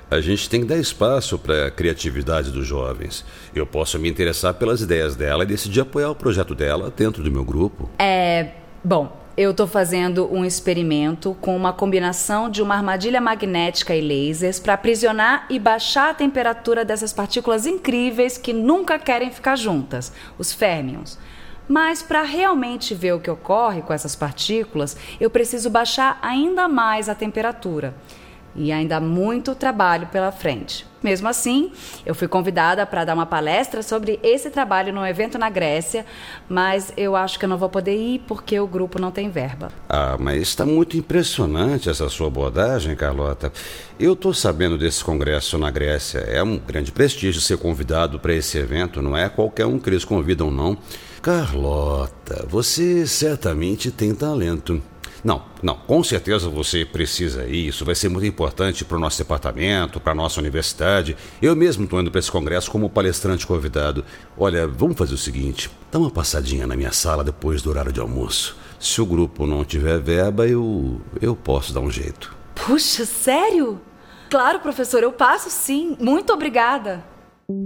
A 0.10 0.22
gente 0.22 0.48
tem 0.48 0.62
que 0.62 0.68
dar 0.68 0.78
espaço 0.78 1.40
para 1.40 1.66
a 1.66 1.72
criatividade 1.72 2.52
dos 2.52 2.68
jovens. 2.68 3.26
Eu 3.56 3.66
posso 3.66 3.98
me 3.98 4.08
interessar 4.08 4.54
pelas 4.54 4.82
ideias 4.82 5.16
dela 5.16 5.44
e 5.44 5.48
decidir 5.48 5.82
apoiar 5.82 6.12
o 6.12 6.16
projeto 6.16 6.54
dela 6.54 6.94
dentro 6.96 7.24
do 7.24 7.32
meu 7.32 7.44
grupo. 7.44 7.90
É. 7.98 8.52
Bom, 8.84 9.20
eu 9.36 9.50
estou 9.50 9.66
fazendo 9.66 10.32
um 10.32 10.46
experimento 10.46 11.36
com 11.42 11.58
uma 11.58 11.74
combinação 11.74 12.52
de 12.52 12.62
uma 12.62 12.76
armadilha 12.76 13.20
magnética 13.20 13.96
e 13.96 14.02
lasers 14.02 14.60
para 14.60 14.76
aprisionar 14.76 15.48
e 15.50 15.58
baixar 15.58 16.12
a 16.12 16.14
temperatura 16.14 16.86
dessas 16.86 17.12
partículas 17.12 17.66
incríveis 17.66 18.38
que 18.38 18.54
nunca 18.54 19.00
querem 19.00 19.32
ficar 19.32 19.56
juntas, 19.56 20.14
os 20.38 20.54
férmions. 20.54 21.18
Mas 21.68 22.04
para 22.04 22.22
realmente 22.22 22.94
ver 22.94 23.14
o 23.14 23.20
que 23.20 23.30
ocorre 23.30 23.82
com 23.82 23.92
essas 23.92 24.16
partículas, 24.16 24.96
eu 25.20 25.32
preciso 25.32 25.68
baixar 25.68 26.20
ainda 26.22 26.68
mais 26.68 27.10
a 27.10 27.16
temperatura 27.16 27.96
e 28.56 28.72
ainda 28.72 28.98
há 28.98 29.00
muito 29.00 29.54
trabalho 29.54 30.08
pela 30.08 30.32
frente. 30.32 30.86
Mesmo 31.04 31.28
assim, 31.28 31.72
eu 32.04 32.16
fui 32.16 32.28
convidada 32.28 32.84
para 32.84 33.06
dar 33.06 33.14
uma 33.14 33.28
palestra 33.28 33.84
sobre 33.84 34.20
esse 34.24 34.50
trabalho 34.50 34.92
num 34.92 35.06
evento 35.06 35.38
na 35.38 35.52
Grécia, 35.52 36.04
mas 36.50 36.92
eu 36.98 37.16
acho 37.16 37.38
que 37.38 37.46
eu 37.46 37.50
não 37.50 37.60
vou 37.60 37.70
poder 37.70 37.96
ir 37.96 38.24
porque 38.28 38.60
o 38.60 38.66
grupo 38.66 38.98
não 38.98 39.12
tem 39.12 39.30
verba. 39.30 39.70
Ah, 39.88 40.18
mas 40.20 40.42
está 40.42 40.66
muito 40.66 40.98
impressionante 40.98 41.90
essa 41.90 42.10
sua 42.10 42.26
abordagem, 42.26 42.96
Carlota. 42.96 43.54
Eu 44.00 44.14
estou 44.14 44.34
sabendo 44.34 44.80
desse 44.80 45.04
congresso 45.04 45.60
na 45.60 45.70
Grécia. 45.70 46.20
É 46.20 46.42
um 46.42 46.58
grande 46.58 46.92
prestígio 46.92 47.40
ser 47.40 47.58
convidado 47.60 48.20
para 48.20 48.34
esse 48.34 48.58
evento, 48.58 49.00
não 49.00 49.16
é 49.16 49.30
qualquer 49.30 49.68
um 49.68 49.78
que 49.78 49.90
eles 49.90 50.04
convidam, 50.04 50.50
não. 50.50 50.76
Carlota, 51.22 52.46
você 52.48 53.06
certamente 53.06 53.92
tem 53.92 54.14
talento. 54.14 54.82
Não, 55.26 55.42
não, 55.64 55.74
com 55.74 56.04
certeza 56.04 56.48
você 56.48 56.86
precisa 56.86 57.46
ir. 57.46 57.70
Isso 57.70 57.84
vai 57.84 57.96
ser 57.96 58.10
muito 58.10 58.28
importante 58.28 58.86
para 58.86 58.96
o 58.96 59.00
nosso 59.00 59.18
departamento, 59.18 60.00
para 60.00 60.12
a 60.12 60.16
nossa 60.16 60.40
universidade. 60.40 61.18
Eu 61.42 61.56
mesmo 61.56 61.86
estou 61.86 62.00
indo 62.00 62.12
para 62.12 62.20
esse 62.20 62.30
congresso 62.30 62.70
como 62.70 62.92
palestrante 62.92 63.48
convidado. 63.48 64.06
Olha, 64.38 64.68
vamos 64.68 64.96
fazer 64.96 65.16
o 65.16 65.18
seguinte: 65.18 65.72
dá 65.92 65.98
uma 65.98 66.12
passadinha 66.12 66.68
na 66.68 66.76
minha 66.76 66.92
sala 66.92 67.24
depois 67.24 67.64
do 67.64 67.72
horário 67.72 67.92
de 67.92 68.00
almoço. 68.00 68.56
Se 68.80 69.02
o 69.02 69.06
grupo 69.06 69.48
não 69.48 69.66
tiver 69.66 70.00
verba, 70.00 70.48
eu, 70.48 71.02
eu 71.20 71.36
posso 71.36 71.74
dar 71.74 71.80
um 71.80 71.90
jeito. 71.90 72.36
Puxa, 72.54 73.04
sério? 73.04 73.82
Claro, 74.30 74.60
professor, 74.60 75.02
eu 75.02 75.12
passo 75.12 75.50
sim. 75.50 75.98
Muito 76.00 76.32
obrigada. 76.32 77.04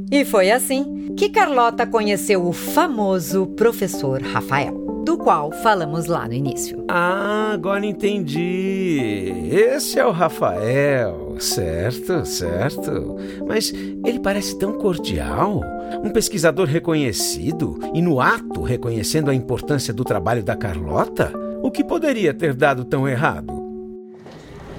E 0.10 0.24
foi 0.24 0.50
assim 0.50 1.14
que 1.18 1.28
Carlota 1.28 1.86
conheceu 1.86 2.48
o 2.48 2.54
famoso 2.54 3.48
professor 3.48 4.22
Rafael 4.22 4.79
do 5.10 5.18
qual 5.18 5.52
falamos 5.52 6.06
lá 6.06 6.28
no 6.28 6.36
início. 6.36 6.86
Ah, 6.88 7.50
agora 7.52 7.84
entendi. 7.84 9.50
Esse 9.50 9.98
é 9.98 10.06
o 10.06 10.12
Rafael. 10.12 11.36
Certo, 11.40 12.24
certo. 12.28 13.16
Mas 13.48 13.74
ele 13.74 14.20
parece 14.20 14.60
tão 14.60 14.74
cordial. 14.74 15.62
Um 16.04 16.12
pesquisador 16.12 16.68
reconhecido 16.68 17.80
e 17.92 18.04
no 18.04 18.22
ato 18.22 18.62
reconhecendo 18.62 19.32
a 19.32 19.34
importância 19.34 19.92
do 19.92 20.04
trabalho 20.04 20.44
da 20.44 20.56
Carlota? 20.56 21.34
O 21.64 21.72
que 21.72 21.84
poderia 21.84 22.32
ter 22.32 22.54
dado 22.54 22.86
tão 22.86 23.10
errado? 23.10 23.69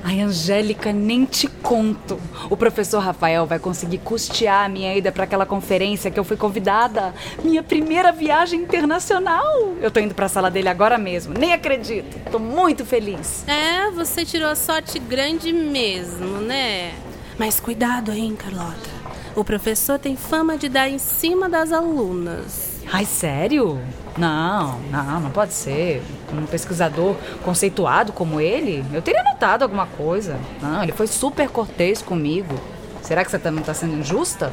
Ai, 0.02 0.20
Angélica, 0.20 0.92
nem 0.92 1.24
te 1.24 1.46
conto. 1.46 2.18
O 2.48 2.56
professor 2.56 3.00
Rafael 3.00 3.46
vai 3.46 3.58
conseguir 3.58 3.98
custear 3.98 4.64
a 4.64 4.68
minha 4.68 4.96
ida 4.96 5.12
para 5.12 5.24
aquela 5.24 5.44
conferência 5.44 6.10
que 6.10 6.18
eu 6.18 6.24
fui 6.24 6.36
convidada. 6.36 7.14
Minha 7.44 7.62
primeira 7.62 8.10
viagem 8.10 8.62
internacional. 8.62 9.74
Eu 9.80 9.90
tô 9.90 10.00
indo 10.00 10.14
para 10.14 10.26
a 10.26 10.28
sala 10.28 10.50
dele 10.50 10.68
agora 10.68 10.96
mesmo. 10.96 11.34
Nem 11.38 11.52
acredito. 11.52 12.18
Tô 12.30 12.38
muito 12.38 12.84
feliz. 12.84 13.44
É, 13.46 13.90
você 13.90 14.24
tirou 14.24 14.48
a 14.48 14.56
sorte 14.56 14.98
grande 14.98 15.52
mesmo, 15.52 16.38
né? 16.40 16.92
Mas 17.38 17.60
cuidado, 17.60 18.10
hein, 18.12 18.34
Carlota. 18.36 18.90
O 19.36 19.44
professor 19.44 19.98
tem 19.98 20.16
fama 20.16 20.56
de 20.56 20.68
dar 20.68 20.88
em 20.88 20.98
cima 20.98 21.48
das 21.48 21.72
alunas. 21.72 22.69
Ai, 22.92 23.04
sério? 23.04 23.80
Não, 24.18 24.80
não, 24.90 25.20
não 25.20 25.30
pode 25.30 25.52
ser. 25.52 26.02
Um 26.32 26.44
pesquisador 26.44 27.14
conceituado 27.44 28.12
como 28.12 28.40
ele, 28.40 28.84
eu 28.92 29.00
teria 29.00 29.22
notado 29.22 29.62
alguma 29.62 29.86
coisa. 29.86 30.36
Não, 30.60 30.82
ele 30.82 30.92
foi 30.92 31.06
super 31.06 31.48
cortês 31.48 32.02
comigo. 32.02 32.54
Será 33.00 33.24
que 33.24 33.30
você 33.30 33.38
também 33.38 33.60
está 33.60 33.72
sendo 33.72 33.94
injusta? 33.94 34.52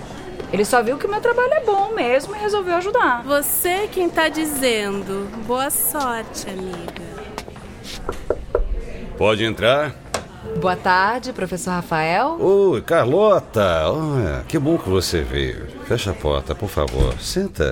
Ele 0.54 0.64
só 0.64 0.82
viu 0.82 0.98
que 0.98 1.06
o 1.06 1.10
meu 1.10 1.20
trabalho 1.20 1.54
é 1.54 1.66
bom 1.66 1.94
mesmo 1.94 2.36
e 2.36 2.40
resolveu 2.40 2.76
ajudar. 2.76 3.24
Você 3.24 3.90
quem 3.92 4.10
tá 4.10 4.30
dizendo. 4.30 5.28
Boa 5.46 5.70
sorte, 5.70 6.48
amiga. 6.50 7.08
Pode 9.18 9.44
entrar? 9.44 9.94
Boa 10.62 10.76
tarde, 10.76 11.34
professor 11.34 11.72
Rafael. 11.72 12.38
Oi, 12.40 12.82
Carlota! 12.82 13.90
Olha, 13.90 14.46
que 14.48 14.58
bom 14.58 14.78
que 14.78 14.88
você 14.88 15.22
veio. 15.22 15.77
Fecha 15.88 16.12
a 16.12 16.14
porta, 16.14 16.54
por 16.54 16.68
favor. 16.68 17.18
Senta. 17.18 17.72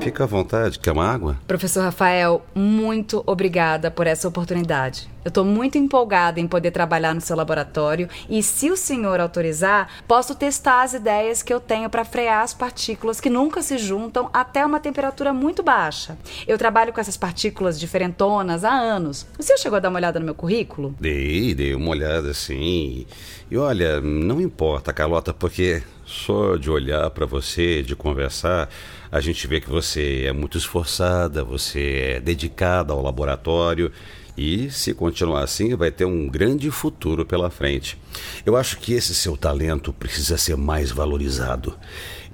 Fica 0.00 0.24
à 0.24 0.26
vontade. 0.26 0.80
Quer 0.80 0.90
uma 0.90 1.06
água? 1.06 1.38
Professor 1.46 1.82
Rafael, 1.82 2.44
muito 2.52 3.22
obrigada 3.24 3.88
por 3.88 4.04
essa 4.08 4.26
oportunidade. 4.26 5.08
Eu 5.24 5.28
estou 5.28 5.44
muito 5.44 5.78
empolgada 5.78 6.40
em 6.40 6.48
poder 6.48 6.72
trabalhar 6.72 7.14
no 7.14 7.20
seu 7.20 7.36
laboratório 7.36 8.08
e, 8.28 8.42
se 8.42 8.68
o 8.68 8.76
senhor 8.76 9.20
autorizar, 9.20 9.88
posso 10.08 10.34
testar 10.34 10.82
as 10.82 10.94
ideias 10.94 11.40
que 11.40 11.54
eu 11.54 11.60
tenho 11.60 11.88
para 11.88 12.04
frear 12.04 12.42
as 12.42 12.52
partículas 12.52 13.20
que 13.20 13.30
nunca 13.30 13.62
se 13.62 13.78
juntam 13.78 14.28
até 14.32 14.66
uma 14.66 14.80
temperatura 14.80 15.32
muito 15.32 15.62
baixa. 15.62 16.18
Eu 16.48 16.58
trabalho 16.58 16.92
com 16.92 17.00
essas 17.00 17.16
partículas 17.16 17.78
diferentonas 17.78 18.64
há 18.64 18.72
anos. 18.72 19.24
O 19.38 19.42
senhor 19.44 19.58
chegou 19.58 19.76
a 19.76 19.80
dar 19.80 19.90
uma 19.90 20.00
olhada 20.00 20.18
no 20.18 20.24
meu 20.24 20.34
currículo? 20.34 20.96
Dei, 20.98 21.54
dei 21.54 21.76
uma 21.76 21.90
olhada 21.90 22.34
sim. 22.34 23.06
E 23.48 23.56
olha, 23.56 24.00
não 24.00 24.40
importa, 24.40 24.92
Carlota, 24.92 25.32
porque 25.32 25.80
só 26.12 26.56
de 26.56 26.70
olhar 26.70 27.10
para 27.10 27.26
você, 27.26 27.82
de 27.82 27.96
conversar, 27.96 28.68
a 29.10 29.20
gente 29.20 29.46
vê 29.46 29.60
que 29.60 29.68
você 29.68 30.24
é 30.26 30.32
muito 30.32 30.58
esforçada, 30.58 31.42
você 31.42 32.14
é 32.16 32.20
dedicada 32.20 32.92
ao 32.92 33.02
laboratório 33.02 33.90
e, 34.36 34.70
se 34.70 34.94
continuar 34.94 35.42
assim, 35.42 35.74
vai 35.74 35.90
ter 35.90 36.04
um 36.04 36.28
grande 36.28 36.70
futuro 36.70 37.24
pela 37.24 37.50
frente. 37.50 37.98
Eu 38.44 38.56
acho 38.56 38.78
que 38.78 38.92
esse 38.94 39.14
seu 39.14 39.36
talento 39.36 39.92
precisa 39.92 40.36
ser 40.36 40.56
mais 40.56 40.90
valorizado. 40.90 41.78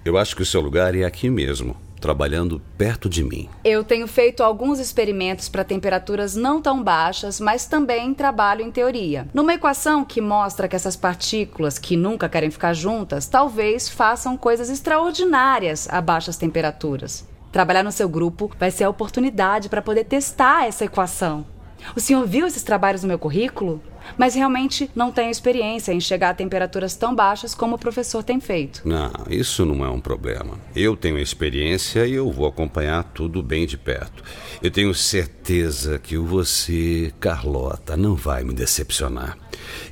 Eu 0.05 0.17
acho 0.19 0.37
que 0.37 0.43
o 0.43 0.47
seu 0.47 0.61
lugar 0.61 0.95
é 0.95 1.05
aqui 1.05 1.31
mesmo 1.31 1.88
trabalhando 1.99 2.61
perto 2.77 3.09
de 3.09 3.23
mim. 3.23 3.49
Eu 3.65 3.85
tenho 3.85 4.07
feito 4.07 4.43
alguns 4.43 4.79
experimentos 4.79 5.49
para 5.49 5.65
temperaturas 5.65 6.35
não 6.35 6.61
tão 6.61 6.83
baixas, 6.83 7.41
mas 7.41 7.67
também 7.67 8.15
trabalho 8.15 8.63
em 8.63 8.71
teoria. 8.71 9.29
Numa 9.35 9.55
equação 9.55 10.05
que 10.05 10.21
mostra 10.21 10.69
que 10.69 10.77
essas 10.77 10.97
partículas 10.97 11.79
que 11.79 11.97
nunca 11.97 12.29
querem 12.29 12.51
ficar 12.51 12.73
juntas 12.73 13.27
talvez 13.27 13.89
façam 13.89 14.37
coisas 14.37 14.71
extraordinárias 14.71 15.89
a 15.91 16.01
baixas 16.01 16.37
temperaturas. 16.37 17.27
Trabalhar 17.51 17.83
no 17.83 17.93
seu 17.93 18.09
grupo 18.09 18.51
vai 18.59 18.71
ser 18.71 18.85
a 18.85 18.91
oportunidade 18.91 19.69
para 19.69 19.83
poder 19.83 20.05
testar 20.05 20.67
essa 20.67 20.85
equação. 20.85 21.47
O 21.95 22.01
senhor 22.01 22.27
viu 22.27 22.47
esses 22.47 22.63
trabalhos 22.63 23.03
no 23.03 23.09
meu 23.09 23.19
currículo? 23.19 23.83
Mas 24.17 24.35
realmente 24.35 24.91
não 24.95 25.13
tenho 25.13 25.31
experiência 25.31 25.93
em 25.93 26.01
chegar 26.01 26.31
a 26.31 26.35
temperaturas 26.35 26.95
tão 26.97 27.15
baixas 27.15 27.55
como 27.55 27.77
o 27.77 27.79
professor 27.79 28.23
tem 28.23 28.41
feito. 28.41 28.83
Não, 28.85 29.11
isso 29.29 29.65
não 29.65 29.85
é 29.85 29.91
um 29.91 30.01
problema. 30.01 30.59
Eu 30.75 30.97
tenho 30.97 31.19
experiência 31.19 32.07
e 32.07 32.15
eu 32.15 32.31
vou 32.31 32.47
acompanhar 32.47 33.05
tudo 33.05 33.43
bem 33.43 33.67
de 33.67 33.77
perto. 33.77 34.23
Eu 34.63 34.71
tenho 34.71 34.95
certeza 34.95 35.99
que 35.99 36.17
você, 36.17 37.13
Carlota, 37.21 37.97
não 37.97 38.15
vai 38.15 38.45
me 38.45 38.55
decepcionar. 38.55 39.37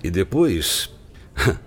E 0.02 0.10
depois. 0.10 0.90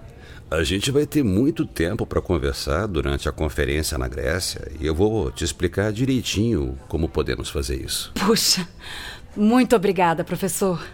A 0.52 0.64
gente 0.64 0.90
vai 0.90 1.06
ter 1.06 1.24
muito 1.24 1.64
tempo 1.64 2.08
para 2.08 2.20
conversar 2.20 2.88
durante 2.88 3.30
a 3.30 3.32
conferência 3.32 4.00
na 4.00 4.08
Grécia 4.08 4.68
e 4.80 4.88
eu 4.88 4.96
vou 4.96 5.30
te 5.30 5.44
explicar 5.44 5.94
direitinho 5.94 6.76
como 6.88 7.08
podemos 7.08 7.52
fazer 7.52 7.80
isso. 7.86 8.12
Puxa, 8.16 8.68
muito 9.36 9.76
obrigada, 9.76 10.24
professor. 10.24 10.86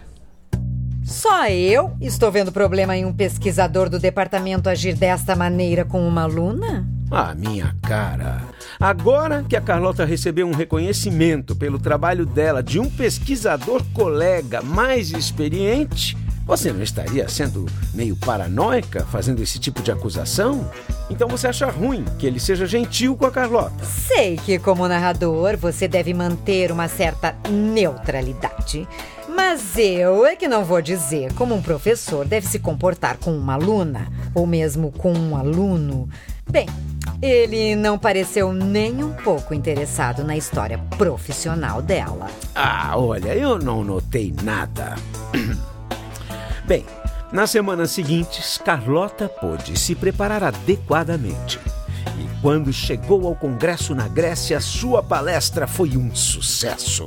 Só 1.04 1.48
eu 1.48 1.96
estou 2.00 2.32
vendo 2.32 2.50
problema 2.50 2.96
em 2.96 3.04
um 3.04 3.12
pesquisador 3.12 3.88
do 3.88 3.98
departamento 3.98 4.68
agir 4.68 4.94
desta 4.94 5.36
maneira 5.36 5.84
com 5.84 6.06
uma 6.06 6.22
aluna? 6.22 6.84
Ah, 7.10 7.32
minha 7.32 7.76
cara. 7.82 8.42
Agora 8.80 9.44
que 9.48 9.54
a 9.54 9.60
Carlota 9.60 10.04
recebeu 10.04 10.48
um 10.48 10.52
reconhecimento 10.52 11.54
pelo 11.54 11.78
trabalho 11.78 12.26
dela 12.26 12.60
de 12.60 12.80
um 12.80 12.90
pesquisador 12.90 13.84
colega 13.94 14.60
mais 14.60 15.12
experiente, 15.12 16.16
você 16.44 16.72
não 16.72 16.82
estaria 16.82 17.28
sendo 17.28 17.66
meio 17.94 18.16
paranoica 18.16 19.04
fazendo 19.06 19.40
esse 19.40 19.60
tipo 19.60 19.82
de 19.82 19.92
acusação? 19.92 20.68
Então 21.08 21.28
você 21.28 21.46
acha 21.46 21.66
ruim 21.66 22.04
que 22.18 22.26
ele 22.26 22.40
seja 22.40 22.66
gentil 22.66 23.16
com 23.16 23.26
a 23.26 23.30
Carlota? 23.30 23.84
Sei 23.84 24.36
que, 24.36 24.58
como 24.58 24.88
narrador, 24.88 25.56
você 25.56 25.86
deve 25.86 26.12
manter 26.12 26.72
uma 26.72 26.88
certa 26.88 27.36
neutralidade. 27.48 28.88
Mas 29.28 29.76
eu 29.76 30.24
é 30.24 30.34
que 30.34 30.48
não 30.48 30.64
vou 30.64 30.80
dizer 30.80 31.32
como 31.34 31.54
um 31.54 31.62
professor 31.62 32.24
deve 32.24 32.46
se 32.46 32.58
comportar 32.58 33.18
com 33.18 33.36
uma 33.36 33.54
aluna, 33.54 34.10
ou 34.34 34.46
mesmo 34.46 34.90
com 34.90 35.12
um 35.12 35.36
aluno. 35.36 36.08
Bem, 36.48 36.66
ele 37.20 37.76
não 37.76 37.98
pareceu 37.98 38.52
nem 38.52 39.04
um 39.04 39.12
pouco 39.12 39.54
interessado 39.54 40.24
na 40.24 40.36
história 40.36 40.78
profissional 40.96 41.82
dela. 41.82 42.28
Ah, 42.54 42.92
olha, 42.96 43.34
eu 43.34 43.58
não 43.58 43.84
notei 43.84 44.34
nada. 44.42 44.96
Bem, 46.66 46.84
nas 47.36 47.50
semanas 47.50 47.90
seguintes, 47.90 48.56
Carlota 48.56 49.28
pôde 49.28 49.78
se 49.78 49.94
preparar 49.94 50.42
adequadamente. 50.42 51.60
E 52.18 52.40
quando 52.40 52.72
chegou 52.72 53.26
ao 53.26 53.36
congresso 53.36 53.94
na 53.94 54.08
Grécia, 54.08 54.58
sua 54.58 55.02
palestra 55.02 55.66
foi 55.66 55.98
um 55.98 56.14
sucesso. 56.14 57.04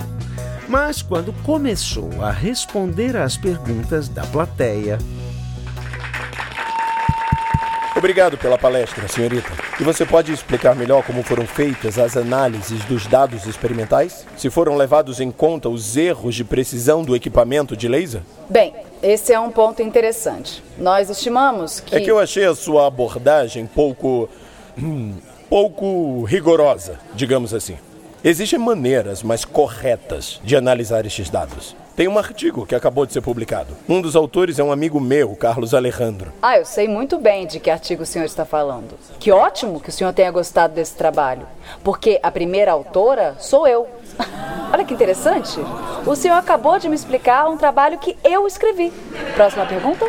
Mas 0.67 1.01
quando 1.01 1.33
começou 1.41 2.23
a 2.23 2.29
responder 2.29 3.17
às 3.17 3.37
perguntas 3.37 4.07
da 4.07 4.23
plateia. 4.27 4.99
Obrigado 7.95 8.37
pela 8.37 8.55
palestra, 8.55 9.07
senhorita. 9.07 9.68
E 9.79 9.83
você 9.83 10.05
pode 10.05 10.33
explicar 10.33 10.75
melhor 10.75 11.03
como 11.03 11.23
foram 11.23 11.47
feitas 11.47 11.97
as 11.97 12.17
análises 12.17 12.83
dos 12.83 13.07
dados 13.07 13.45
experimentais? 13.45 14.25
Se 14.35 14.49
foram 14.49 14.75
levados 14.75 15.21
em 15.21 15.31
conta 15.31 15.69
os 15.69 15.95
erros 15.95 16.35
de 16.35 16.43
precisão 16.43 17.01
do 17.01 17.15
equipamento 17.15 17.77
de 17.77 17.87
laser? 17.87 18.21
Bem, 18.49 18.73
esse 19.01 19.31
é 19.31 19.39
um 19.39 19.49
ponto 19.49 19.81
interessante. 19.81 20.61
Nós 20.77 21.09
estimamos 21.09 21.79
que. 21.79 21.95
É 21.95 22.01
que 22.01 22.11
eu 22.11 22.19
achei 22.19 22.43
a 22.43 22.53
sua 22.53 22.87
abordagem 22.87 23.65
pouco. 23.65 24.27
Hum, 24.77 25.15
pouco 25.49 26.23
rigorosa, 26.25 26.99
digamos 27.15 27.53
assim. 27.53 27.77
Existem 28.21 28.59
maneiras 28.59 29.23
mais 29.23 29.45
corretas 29.45 30.41
de 30.43 30.53
analisar 30.53 31.05
estes 31.05 31.29
dados. 31.29 31.73
Tem 31.95 32.05
um 32.05 32.17
artigo 32.17 32.65
que 32.65 32.75
acabou 32.75 33.05
de 33.05 33.13
ser 33.13 33.21
publicado. 33.21 33.77
Um 33.87 34.01
dos 34.01 34.13
autores 34.13 34.59
é 34.59 34.63
um 34.63 34.73
amigo 34.73 34.99
meu, 34.99 35.33
Carlos 35.37 35.73
Alejandro. 35.73 36.33
Ah, 36.41 36.57
eu 36.57 36.65
sei 36.65 36.85
muito 36.85 37.17
bem 37.17 37.47
de 37.47 37.61
que 37.61 37.69
artigo 37.69 38.03
o 38.03 38.05
senhor 38.05 38.25
está 38.25 38.43
falando. 38.43 38.99
Que 39.21 39.31
ótimo 39.31 39.79
que 39.79 39.87
o 39.87 39.91
senhor 39.91 40.11
tenha 40.11 40.31
gostado 40.31 40.73
desse 40.73 40.95
trabalho. 40.95 41.47
Porque 41.81 42.19
a 42.21 42.29
primeira 42.29 42.73
autora 42.73 43.37
sou 43.39 43.65
eu. 43.65 43.87
Olha 44.73 44.83
que 44.83 44.93
interessante. 44.93 45.57
O 46.05 46.13
senhor 46.13 46.35
acabou 46.35 46.77
de 46.77 46.89
me 46.89 46.95
explicar 46.95 47.49
um 47.49 47.55
trabalho 47.55 47.97
que 47.99 48.17
eu 48.21 48.45
escrevi. 48.45 48.91
Próxima 49.33 49.65
pergunta? 49.65 50.05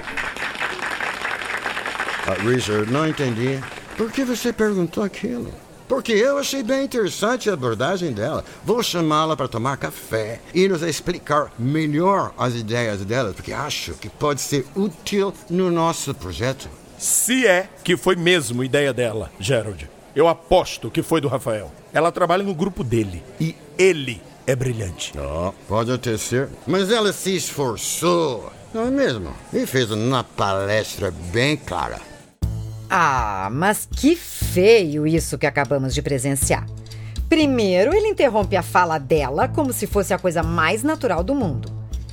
Ah, 2.27 2.35
Richard, 2.43 2.91
não 2.91 3.07
entendi. 3.07 3.61
Por 3.97 4.11
que 4.11 4.25
você 4.25 4.53
perguntou 4.53 5.05
aquilo? 5.05 5.53
Porque 5.91 6.13
eu 6.13 6.39
achei 6.39 6.63
bem 6.63 6.85
interessante 6.85 7.51
a 7.51 7.55
abordagem 7.55 8.13
dela. 8.13 8.45
Vou 8.65 8.81
chamá-la 8.81 9.37
para 9.37 9.49
tomar 9.49 9.77
café 9.77 10.41
e 10.55 10.69
nos 10.69 10.83
explicar 10.83 11.53
melhor 11.59 12.33
as 12.39 12.55
ideias 12.55 13.05
dela, 13.05 13.33
porque 13.33 13.53
acho 13.53 13.95
que 13.95 14.09
pode 14.09 14.41
ser 14.41 14.65
útil 14.77 15.35
no 15.51 15.69
nosso 15.69 16.15
projeto. 16.15 16.69
Se 16.97 17.45
é 17.45 17.69
que 17.83 17.97
foi 17.97 18.15
mesmo 18.15 18.63
ideia 18.63 18.95
dela, 18.95 19.33
Gerald. 19.41 19.91
Eu 20.15 20.29
aposto 20.29 20.93
que 20.93 21.03
foi 21.03 21.21
do 21.21 21.27
Rafael. 21.27 21.73
Ela 21.93 22.13
trabalha 22.13 22.45
no 22.45 22.55
grupo 22.55 22.85
dele 22.85 23.21
e 23.41 23.57
ele 23.77 24.23
é 24.47 24.55
brilhante. 24.55 25.13
Oh, 25.19 25.53
pode 25.67 25.91
até 25.91 26.17
ser. 26.17 26.49
Mas 26.69 26.93
ela 26.93 27.13
se 27.13 27.35
esforçou, 27.35 28.53
não 28.73 28.87
é 28.87 28.91
mesmo? 28.93 29.35
E 29.53 29.67
fez 29.67 29.91
uma 29.91 30.23
palestra 30.23 31.13
bem 31.33 31.57
clara. 31.57 32.10
Ah, 32.91 33.49
mas 33.53 33.89
que 33.89 34.17
feio 34.17 35.07
isso 35.07 35.39
que 35.39 35.47
acabamos 35.47 35.95
de 35.95 36.03
presenciar. 36.03 36.67
Primeiro, 37.29 37.95
ele 37.95 38.09
interrompe 38.09 38.57
a 38.57 38.63
fala 38.63 38.99
dela 38.99 39.47
como 39.47 39.73
se 39.73 39.87
fosse 39.87 40.13
a 40.13 40.19
coisa 40.19 40.43
mais 40.43 40.83
natural 40.83 41.23
do 41.23 41.33
mundo. 41.33 41.71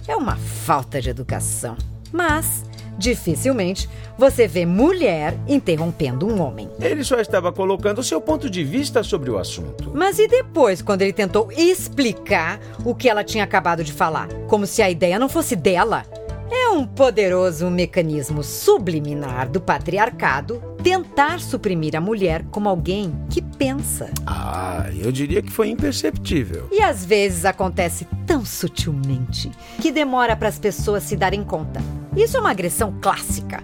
É 0.08 0.16
uma 0.16 0.36
falta 0.36 1.02
de 1.02 1.10
educação. 1.10 1.76
Mas, 2.12 2.64
dificilmente, 3.00 3.90
você 4.16 4.48
vê 4.48 4.68
mulher 4.68 5.36
interrompendo 5.48 6.28
um 6.28 6.40
homem. 6.40 6.70
Ele 6.80 7.04
só 7.04 7.20
estava 7.20 7.52
colocando 7.52 8.04
seu 8.04 8.22
ponto 8.22 8.48
de 8.48 8.64
vista 8.64 9.02
sobre 9.02 9.32
o 9.32 9.40
assunto. 9.40 9.92
Mas 9.96 10.20
e 10.20 10.28
depois, 10.28 10.84
quando 10.84 11.02
ele 11.02 11.14
tentou 11.14 11.52
explicar 11.52 12.60
o 12.86 12.94
que 12.94 13.10
ela 13.10 13.24
tinha 13.24 13.44
acabado 13.44 13.84
de 13.84 13.92
falar? 13.92 14.28
Como 14.48 14.68
se 14.68 14.84
a 14.84 14.90
ideia 14.90 15.18
não 15.18 15.28
fosse 15.28 15.56
dela? 15.56 16.06
É 16.50 16.70
um 16.70 16.86
poderoso 16.86 17.70
mecanismo 17.70 18.44
subliminar 18.44 19.50
do 19.50 19.60
patriarcado 19.60 20.62
tentar 20.82 21.42
suprimir 21.42 21.96
a 21.96 22.02
mulher 22.02 22.46
como 22.50 22.70
alguém 22.70 23.14
que 23.30 23.42
pensa. 23.42 24.10
Ah, 24.26 24.86
eu 24.98 25.12
diria 25.12 25.42
que 25.42 25.52
foi 25.52 25.70
imperceptível. 25.70 26.70
E 26.72 26.82
às 26.82 27.04
vezes 27.04 27.44
acontece 27.44 28.08
tão 28.26 28.46
sutilmente 28.46 29.52
que 29.82 29.92
demora 29.92 30.36
para 30.36 30.48
as 30.48 30.58
pessoas 30.58 31.04
se 31.04 31.18
darem 31.18 31.44
conta. 31.44 31.82
Isso 32.16 32.38
é 32.38 32.40
uma 32.40 32.52
agressão 32.52 32.96
clássica, 33.02 33.62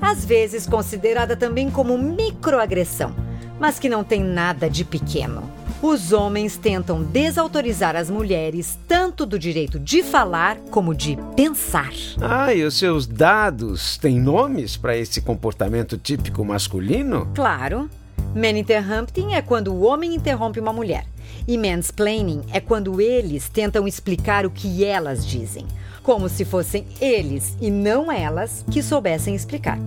às 0.00 0.24
vezes 0.24 0.66
considerada 0.66 1.36
também 1.36 1.70
como 1.70 1.96
microagressão, 1.96 3.14
mas 3.58 3.78
que 3.78 3.88
não 3.88 4.04
tem 4.04 4.22
nada 4.22 4.68
de 4.68 4.84
pequeno. 4.84 5.50
Os 5.82 6.10
homens 6.10 6.56
tentam 6.56 7.02
desautorizar 7.02 7.96
as 7.96 8.08
mulheres 8.08 8.78
tanto 8.88 9.26
do 9.26 9.38
direito 9.38 9.78
de 9.78 10.02
falar 10.02 10.56
como 10.70 10.94
de 10.94 11.18
pensar. 11.36 11.92
Ah, 12.20 12.52
e 12.54 12.64
os 12.64 12.78
seus 12.78 13.06
dados 13.06 13.98
têm 13.98 14.18
nomes 14.18 14.76
para 14.78 14.96
esse 14.96 15.20
comportamento 15.20 15.98
típico 15.98 16.42
masculino? 16.42 17.30
Claro. 17.34 17.90
Maninterrupting 18.34 19.34
é 19.34 19.42
quando 19.42 19.72
o 19.72 19.82
homem 19.82 20.14
interrompe 20.14 20.58
uma 20.58 20.72
mulher. 20.72 21.04
E 21.46 21.58
mansplaining 21.58 22.42
é 22.52 22.60
quando 22.60 22.98
eles 23.00 23.48
tentam 23.50 23.86
explicar 23.86 24.46
o 24.46 24.50
que 24.50 24.82
elas 24.82 25.26
dizem, 25.26 25.66
como 26.02 26.28
se 26.28 26.44
fossem 26.44 26.86
eles 27.00 27.56
e 27.60 27.70
não 27.70 28.10
elas 28.10 28.64
que 28.70 28.82
soubessem 28.82 29.34
explicar. 29.34 29.78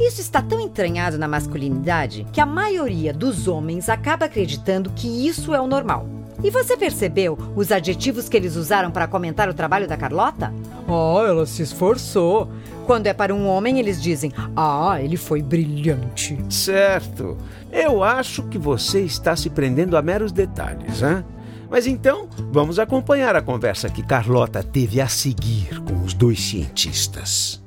Isso 0.00 0.20
está 0.20 0.42
tão 0.42 0.60
entranhado 0.60 1.16
na 1.18 1.26
masculinidade 1.26 2.26
que 2.32 2.40
a 2.40 2.46
maioria 2.46 3.14
dos 3.14 3.48
homens 3.48 3.88
acaba 3.88 4.26
acreditando 4.26 4.90
que 4.90 5.26
isso 5.26 5.54
é 5.54 5.60
o 5.60 5.66
normal. 5.66 6.06
E 6.44 6.50
você 6.50 6.76
percebeu 6.76 7.38
os 7.56 7.72
adjetivos 7.72 8.28
que 8.28 8.36
eles 8.36 8.56
usaram 8.56 8.90
para 8.90 9.08
comentar 9.08 9.48
o 9.48 9.54
trabalho 9.54 9.88
da 9.88 9.96
Carlota? 9.96 10.52
Oh, 10.86 11.20
ela 11.26 11.46
se 11.46 11.62
esforçou. 11.62 12.48
Quando 12.84 13.06
é 13.06 13.14
para 13.14 13.34
um 13.34 13.48
homem, 13.48 13.78
eles 13.78 14.00
dizem: 14.00 14.30
Ah, 14.54 14.98
ele 15.00 15.16
foi 15.16 15.40
brilhante. 15.40 16.38
Certo. 16.50 17.36
Eu 17.72 18.04
acho 18.04 18.42
que 18.44 18.58
você 18.58 19.00
está 19.00 19.34
se 19.34 19.48
prendendo 19.48 19.96
a 19.96 20.02
meros 20.02 20.30
detalhes, 20.30 21.02
hein? 21.02 21.24
Mas 21.70 21.86
então, 21.86 22.28
vamos 22.52 22.78
acompanhar 22.78 23.34
a 23.34 23.42
conversa 23.42 23.88
que 23.88 24.02
Carlota 24.02 24.62
teve 24.62 25.00
a 25.00 25.08
seguir 25.08 25.80
com 25.82 26.04
os 26.04 26.14
dois 26.14 26.40
cientistas. 26.40 27.65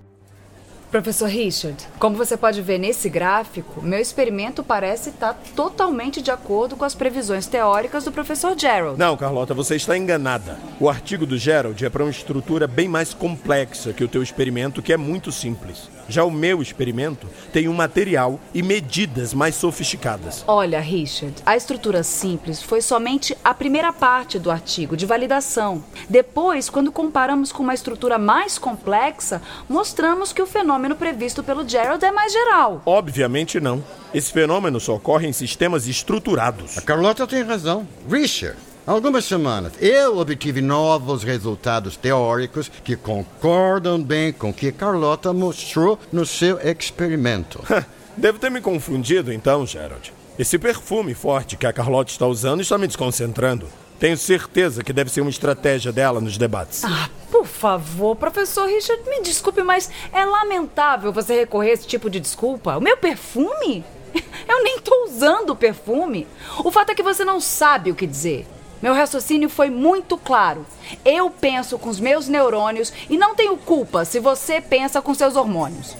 Professor 0.91 1.29
Richard, 1.29 1.87
como 1.99 2.15
você 2.15 2.35
pode 2.35 2.63
ver 2.63 2.79
nesse 2.79 3.09
gráfico, 3.09 3.79
meu 3.79 3.99
experimento 3.99 4.63
parece 4.63 5.11
estar 5.11 5.39
totalmente 5.55 6.19
de 6.19 6.31
acordo 6.31 6.75
com 6.75 6.83
as 6.83 6.95
previsões 6.95 7.45
teóricas 7.45 8.05
do 8.05 8.11
professor 8.11 8.57
Gerald. 8.57 8.97
Não, 8.97 9.15
Carlota, 9.15 9.53
você 9.53 9.75
está 9.75 9.95
enganada. 9.95 10.57
O 10.79 10.89
artigo 10.89 11.27
do 11.27 11.37
Gerald 11.37 11.85
é 11.85 11.89
para 11.91 12.03
uma 12.03 12.09
estrutura 12.09 12.65
bem 12.65 12.87
mais 12.87 13.13
complexa 13.13 13.93
que 13.93 14.03
o 14.03 14.07
teu 14.07 14.23
experimento, 14.23 14.81
que 14.81 14.91
é 14.91 14.97
muito 14.97 15.31
simples. 15.31 15.91
Já 16.07 16.23
o 16.23 16.31
meu 16.31 16.59
experimento 16.59 17.27
tem 17.53 17.67
um 17.67 17.73
material 17.73 18.39
e 18.51 18.63
medidas 18.63 19.31
mais 19.31 19.53
sofisticadas. 19.53 20.43
Olha, 20.47 20.79
Richard, 20.79 21.35
a 21.45 21.55
estrutura 21.55 22.01
simples 22.01 22.63
foi 22.63 22.81
somente 22.81 23.37
a 23.43 23.53
primeira 23.53 23.93
parte 23.93 24.39
do 24.39 24.49
artigo 24.49 24.97
de 24.97 25.05
validação. 25.05 25.83
Depois, 26.09 26.67
quando 26.67 26.91
comparamos 26.91 27.51
com 27.51 27.61
uma 27.61 27.75
estrutura 27.75 28.17
mais 28.17 28.57
complexa, 28.57 29.39
mostramos 29.69 30.33
que 30.33 30.41
o 30.41 30.47
fenômeno 30.47 30.78
previsto 30.95 31.43
pelo 31.43 31.67
Gerald 31.67 32.03
é 32.03 32.11
mais 32.11 32.31
geral. 32.31 32.81
Obviamente 32.85 33.59
não. 33.59 33.83
Esse 34.13 34.31
fenômeno 34.31 34.79
só 34.79 34.95
ocorre 34.95 35.27
em 35.27 35.33
sistemas 35.33 35.87
estruturados. 35.87 36.77
A 36.77 36.81
Carlota 36.81 37.27
tem 37.27 37.43
razão. 37.43 37.87
Richard, 38.09 38.57
Há 38.87 38.91
algumas 38.91 39.25
semanas 39.25 39.73
eu 39.79 40.17
obtive 40.17 40.61
novos 40.61 41.21
resultados 41.23 41.95
teóricos 41.95 42.71
que 42.83 42.95
concordam 42.95 44.01
bem 44.01 44.33
com 44.33 44.49
o 44.49 44.53
que 44.53 44.71
Carlota 44.71 45.31
mostrou 45.31 45.99
no 46.11 46.25
seu 46.25 46.59
experimento. 46.59 47.61
Devo 48.17 48.39
ter 48.39 48.49
me 48.49 48.61
confundido 48.61 49.31
então, 49.31 49.65
Gerald. 49.65 50.11
Esse 50.39 50.57
perfume 50.57 51.13
forte 51.13 51.55
que 51.55 51.67
a 51.67 51.73
Carlota 51.73 52.11
está 52.11 52.25
usando 52.25 52.61
está 52.61 52.79
me 52.79 52.87
desconcentrando. 52.87 53.67
Tenho 53.99 54.17
certeza 54.17 54.83
que 54.83 54.93
deve 54.93 55.11
ser 55.11 55.21
uma 55.21 55.29
estratégia 55.29 55.91
dela 55.91 56.21
nos 56.21 56.37
debates. 56.37 56.83
Ah, 56.85 57.09
por 57.39 57.47
favor, 57.47 58.17
professor 58.17 58.67
Richard, 58.67 59.01
me 59.09 59.21
desculpe, 59.21 59.63
mas 59.63 59.89
é 60.11 60.25
lamentável 60.25 61.13
você 61.13 61.39
recorrer 61.39 61.69
a 61.69 61.73
esse 61.73 61.87
tipo 61.87 62.09
de 62.09 62.19
desculpa. 62.19 62.75
O 62.75 62.81
meu 62.81 62.97
perfume? 62.97 63.85
Eu 64.45 64.61
nem 64.61 64.75
estou 64.75 65.05
usando 65.05 65.51
o 65.51 65.55
perfume. 65.55 66.27
O 66.65 66.69
fato 66.69 66.89
é 66.89 66.95
que 66.95 67.01
você 67.01 67.23
não 67.23 67.39
sabe 67.39 67.91
o 67.91 67.95
que 67.95 68.05
dizer. 68.05 68.45
Meu 68.81 68.93
raciocínio 68.93 69.47
foi 69.47 69.69
muito 69.69 70.17
claro. 70.17 70.65
Eu 71.05 71.29
penso 71.29 71.79
com 71.79 71.89
os 71.89 71.97
meus 71.97 72.27
neurônios 72.27 72.91
e 73.09 73.17
não 73.17 73.33
tenho 73.33 73.55
culpa 73.55 74.03
se 74.03 74.19
você 74.19 74.59
pensa 74.59 75.01
com 75.01 75.13
seus 75.13 75.37
hormônios. 75.37 75.95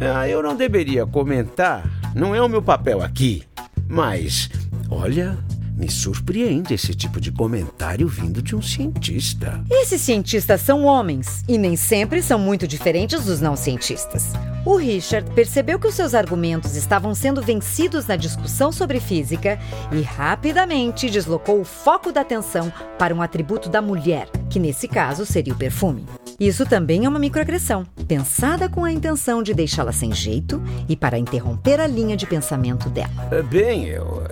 Ah, 0.00 0.28
eu 0.28 0.40
não 0.44 0.54
deveria 0.54 1.04
comentar. 1.04 1.90
Não 2.14 2.36
é 2.36 2.40
o 2.40 2.48
meu 2.48 2.62
papel 2.62 3.02
aqui. 3.02 3.42
Mas, 3.88 4.48
olha, 4.88 5.36
me 5.78 5.88
surpreende 5.88 6.74
esse 6.74 6.92
tipo 6.92 7.20
de 7.20 7.30
comentário 7.30 8.08
vindo 8.08 8.42
de 8.42 8.56
um 8.56 8.60
cientista. 8.60 9.62
Esses 9.70 10.00
cientistas 10.00 10.60
são 10.60 10.84
homens 10.84 11.44
e 11.46 11.56
nem 11.56 11.76
sempre 11.76 12.20
são 12.20 12.38
muito 12.38 12.66
diferentes 12.66 13.24
dos 13.24 13.40
não 13.40 13.54
cientistas. 13.54 14.32
O 14.64 14.76
Richard 14.76 15.30
percebeu 15.30 15.78
que 15.78 15.86
os 15.86 15.94
seus 15.94 16.14
argumentos 16.14 16.74
estavam 16.74 17.14
sendo 17.14 17.40
vencidos 17.40 18.06
na 18.08 18.16
discussão 18.16 18.72
sobre 18.72 18.98
física 18.98 19.56
e 19.92 20.02
rapidamente 20.02 21.08
deslocou 21.08 21.60
o 21.60 21.64
foco 21.64 22.10
da 22.10 22.22
atenção 22.22 22.72
para 22.98 23.14
um 23.14 23.22
atributo 23.22 23.68
da 23.68 23.80
mulher, 23.80 24.28
que 24.50 24.58
nesse 24.58 24.88
caso 24.88 25.24
seria 25.24 25.54
o 25.54 25.56
perfume. 25.56 26.04
Isso 26.40 26.66
também 26.66 27.04
é 27.04 27.08
uma 27.08 27.18
microagressão, 27.18 27.84
pensada 28.06 28.68
com 28.68 28.84
a 28.84 28.92
intenção 28.92 29.42
de 29.42 29.54
deixá-la 29.54 29.92
sem 29.92 30.12
jeito 30.12 30.62
e 30.88 30.96
para 30.96 31.18
interromper 31.18 31.80
a 31.80 31.86
linha 31.86 32.16
de 32.16 32.26
pensamento 32.26 32.88
dela. 32.88 33.28
Bem, 33.50 33.86
eu, 33.86 34.22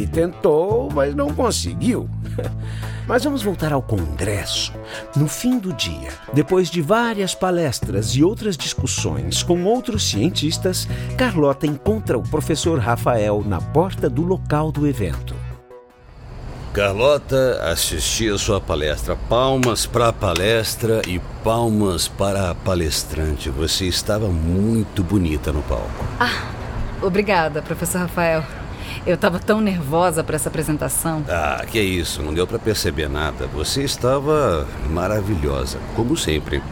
ele 0.00 0.06
tentou, 0.06 0.88
mas 0.92 1.14
não 1.14 1.32
conseguiu. 1.34 2.08
Mas 3.06 3.24
vamos 3.24 3.42
voltar 3.42 3.72
ao 3.72 3.82
Congresso. 3.82 4.72
No 5.16 5.26
fim 5.26 5.58
do 5.58 5.72
dia, 5.72 6.10
depois 6.32 6.70
de 6.70 6.80
várias 6.80 7.34
palestras 7.34 8.10
e 8.10 8.22
outras 8.22 8.56
discussões 8.56 9.42
com 9.42 9.64
outros 9.64 10.08
cientistas, 10.08 10.86
Carlota 11.18 11.66
encontra 11.66 12.16
o 12.16 12.22
professor 12.22 12.78
Rafael 12.78 13.42
na 13.44 13.60
porta 13.60 14.08
do 14.08 14.22
local 14.22 14.70
do 14.70 14.86
evento. 14.86 15.34
Carlota, 16.72 17.60
assisti 17.64 18.28
a 18.30 18.38
sua 18.38 18.60
palestra. 18.60 19.16
Palmas 19.28 19.86
para 19.86 20.08
a 20.08 20.12
palestra 20.12 21.02
e 21.04 21.18
palmas 21.42 22.06
para 22.06 22.50
a 22.50 22.54
palestrante. 22.54 23.50
Você 23.50 23.86
estava 23.86 24.28
muito 24.28 25.02
bonita 25.02 25.52
no 25.52 25.62
palco. 25.62 26.04
Ah, 26.20 26.46
obrigada, 27.02 27.60
professor 27.60 28.02
Rafael. 28.02 28.44
Eu 29.06 29.14
estava 29.14 29.38
tão 29.38 29.60
nervosa 29.60 30.22
para 30.22 30.36
essa 30.36 30.48
apresentação. 30.48 31.24
Ah, 31.28 31.64
que 31.70 31.80
isso, 31.80 32.22
não 32.22 32.34
deu 32.34 32.46
para 32.46 32.58
perceber 32.58 33.08
nada. 33.08 33.46
Você 33.48 33.82
estava 33.82 34.66
maravilhosa, 34.90 35.78
como 35.94 36.16
sempre. 36.16 36.62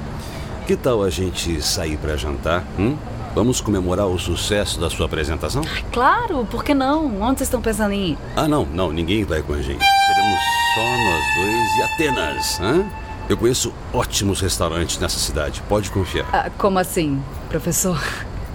Que 0.67 0.77
tal 0.77 1.03
a 1.03 1.11
gente 1.11 1.63
sair 1.63 1.97
para 1.97 2.17
jantar? 2.17 2.65
Hum? 2.79 2.97
Vamos 3.35 3.61
comemorar 3.61 4.07
o 4.07 4.19
sucesso 4.19 4.81
da 4.81 4.91
sua 4.91 5.07
apresentação? 5.07 5.63
Claro, 5.93 6.47
por 6.51 6.65
que 6.65 6.75
não? 6.75 7.21
Onde 7.21 7.39
vocês 7.39 7.43
estão 7.43 7.61
pensando 7.61 7.93
em 7.93 8.11
ir? 8.13 8.19
Ah, 8.35 8.49
não, 8.49 8.67
não, 8.67 8.91
ninguém 8.91 9.25
vai 9.25 9.43
com 9.43 9.53
a 9.53 9.63
gente. 9.63 9.85
Seremos 10.07 10.41
só 10.75 10.81
nós 11.05 11.25
dois 11.37 11.77
e 11.77 11.83
Atenas, 11.83 12.61
hã? 12.61 12.85
Eu 13.29 13.37
conheço 13.37 13.73
ótimos 13.93 14.41
restaurantes 14.41 14.99
nessa 14.99 15.19
cidade, 15.19 15.63
pode 15.69 15.91
confiar. 15.91 16.27
Ah, 16.33 16.51
como 16.57 16.79
assim, 16.79 17.23
professor? 17.49 18.03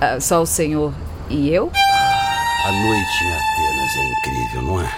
Ah, 0.02 0.20
só 0.20 0.42
o 0.42 0.46
senhor 0.46 0.92
e 1.30 1.50
eu? 1.50 1.72
A 2.66 2.72
noite 2.72 3.26
em 3.26 3.34
Atenas 3.34 3.96
é 3.98 4.06
incrível, 4.10 4.62
não 4.62 4.82
é? 4.82 4.90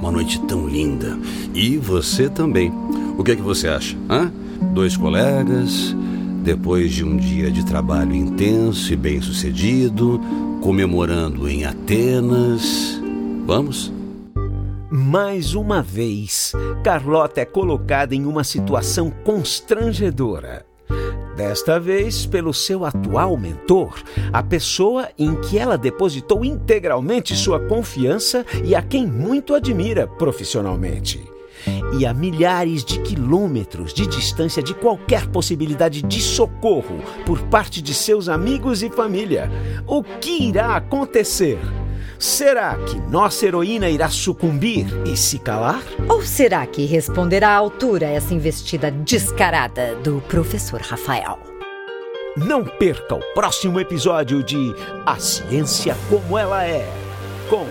Uma 0.00 0.10
noite 0.10 0.40
tão 0.48 0.66
linda. 0.66 1.16
E 1.54 1.76
você 1.76 2.28
também. 2.28 2.72
O 3.16 3.22
que 3.22 3.30
é 3.30 3.36
que 3.36 3.42
você 3.42 3.68
acha? 3.68 3.96
Hã? 4.10 4.32
Dois 4.72 4.96
colegas, 4.96 5.94
depois 6.42 6.90
de 6.92 7.04
um 7.04 7.16
dia 7.16 7.52
de 7.52 7.64
trabalho 7.64 8.12
intenso 8.16 8.92
e 8.92 8.96
bem 8.96 9.20
sucedido, 9.20 10.20
comemorando 10.60 11.48
em 11.48 11.64
Atenas. 11.64 13.00
Vamos? 13.46 13.92
Mais 14.90 15.54
uma 15.54 15.80
vez, 15.82 16.52
Carlota 16.82 17.40
é 17.40 17.44
colocada 17.44 18.12
em 18.16 18.26
uma 18.26 18.42
situação 18.42 19.12
constrangedora. 19.22 20.66
Desta 21.36 21.80
vez, 21.80 22.26
pelo 22.26 22.54
seu 22.54 22.84
atual 22.84 23.36
mentor, 23.36 24.00
a 24.32 24.40
pessoa 24.40 25.08
em 25.18 25.34
que 25.34 25.58
ela 25.58 25.76
depositou 25.76 26.44
integralmente 26.44 27.34
sua 27.34 27.58
confiança 27.58 28.46
e 28.64 28.74
a 28.74 28.80
quem 28.80 29.04
muito 29.04 29.52
admira 29.52 30.06
profissionalmente. 30.06 31.20
E 31.98 32.06
a 32.06 32.14
milhares 32.14 32.84
de 32.84 33.00
quilômetros 33.00 33.92
de 33.92 34.06
distância 34.06 34.62
de 34.62 34.74
qualquer 34.74 35.26
possibilidade 35.28 36.02
de 36.02 36.20
socorro 36.20 36.98
por 37.26 37.40
parte 37.44 37.82
de 37.82 37.94
seus 37.94 38.28
amigos 38.28 38.82
e 38.82 38.90
família. 38.90 39.50
O 39.86 40.02
que 40.02 40.44
irá 40.44 40.76
acontecer? 40.76 41.58
Será 42.18 42.76
que 42.76 42.98
nossa 43.10 43.46
heroína 43.46 43.88
irá 43.88 44.08
sucumbir 44.08 44.86
e 45.06 45.16
se 45.16 45.38
calar? 45.38 45.82
Ou 46.08 46.22
será 46.22 46.66
que 46.66 46.84
responderá 46.84 47.50
à 47.50 47.56
altura 47.56 48.06
essa 48.06 48.32
investida 48.32 48.90
descarada 48.90 49.94
do 49.96 50.20
professor 50.22 50.80
Rafael? 50.80 51.38
Não 52.36 52.64
perca 52.64 53.14
o 53.14 53.34
próximo 53.34 53.78
episódio 53.78 54.42
de 54.42 54.74
A 55.06 55.18
Ciência 55.18 55.96
Como 56.08 56.36
Ela 56.36 56.64
É, 56.66 56.88
com 57.48 57.64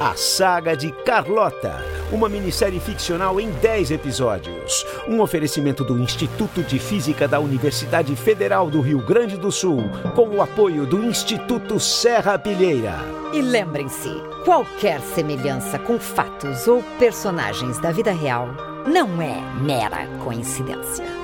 A 0.00 0.14
Saga 0.14 0.76
de 0.76 0.92
Carlota, 0.92 1.84
uma 2.12 2.28
minissérie 2.28 2.78
ficcional 2.78 3.40
em 3.40 3.50
10 3.50 3.90
episódios. 3.90 4.86
Um 5.08 5.20
oferecimento 5.20 5.82
do 5.82 5.98
Instituto 5.98 6.62
de 6.62 6.78
Física 6.78 7.26
da 7.26 7.40
Universidade 7.40 8.14
Federal 8.14 8.70
do 8.70 8.80
Rio 8.80 9.00
Grande 9.00 9.36
do 9.36 9.50
Sul, 9.50 9.90
com 10.14 10.28
o 10.28 10.40
apoio 10.40 10.86
do 10.86 11.02
Instituto 11.02 11.80
Serra 11.80 12.38
Pilheira. 12.38 12.94
E 13.32 13.42
lembrem-se, 13.42 14.22
qualquer 14.44 15.00
semelhança 15.00 15.80
com 15.80 15.98
fatos 15.98 16.68
ou 16.68 16.80
personagens 17.00 17.80
da 17.80 17.90
vida 17.90 18.12
real 18.12 18.46
não 18.86 19.20
é 19.20 19.40
mera 19.60 20.06
coincidência. 20.22 21.17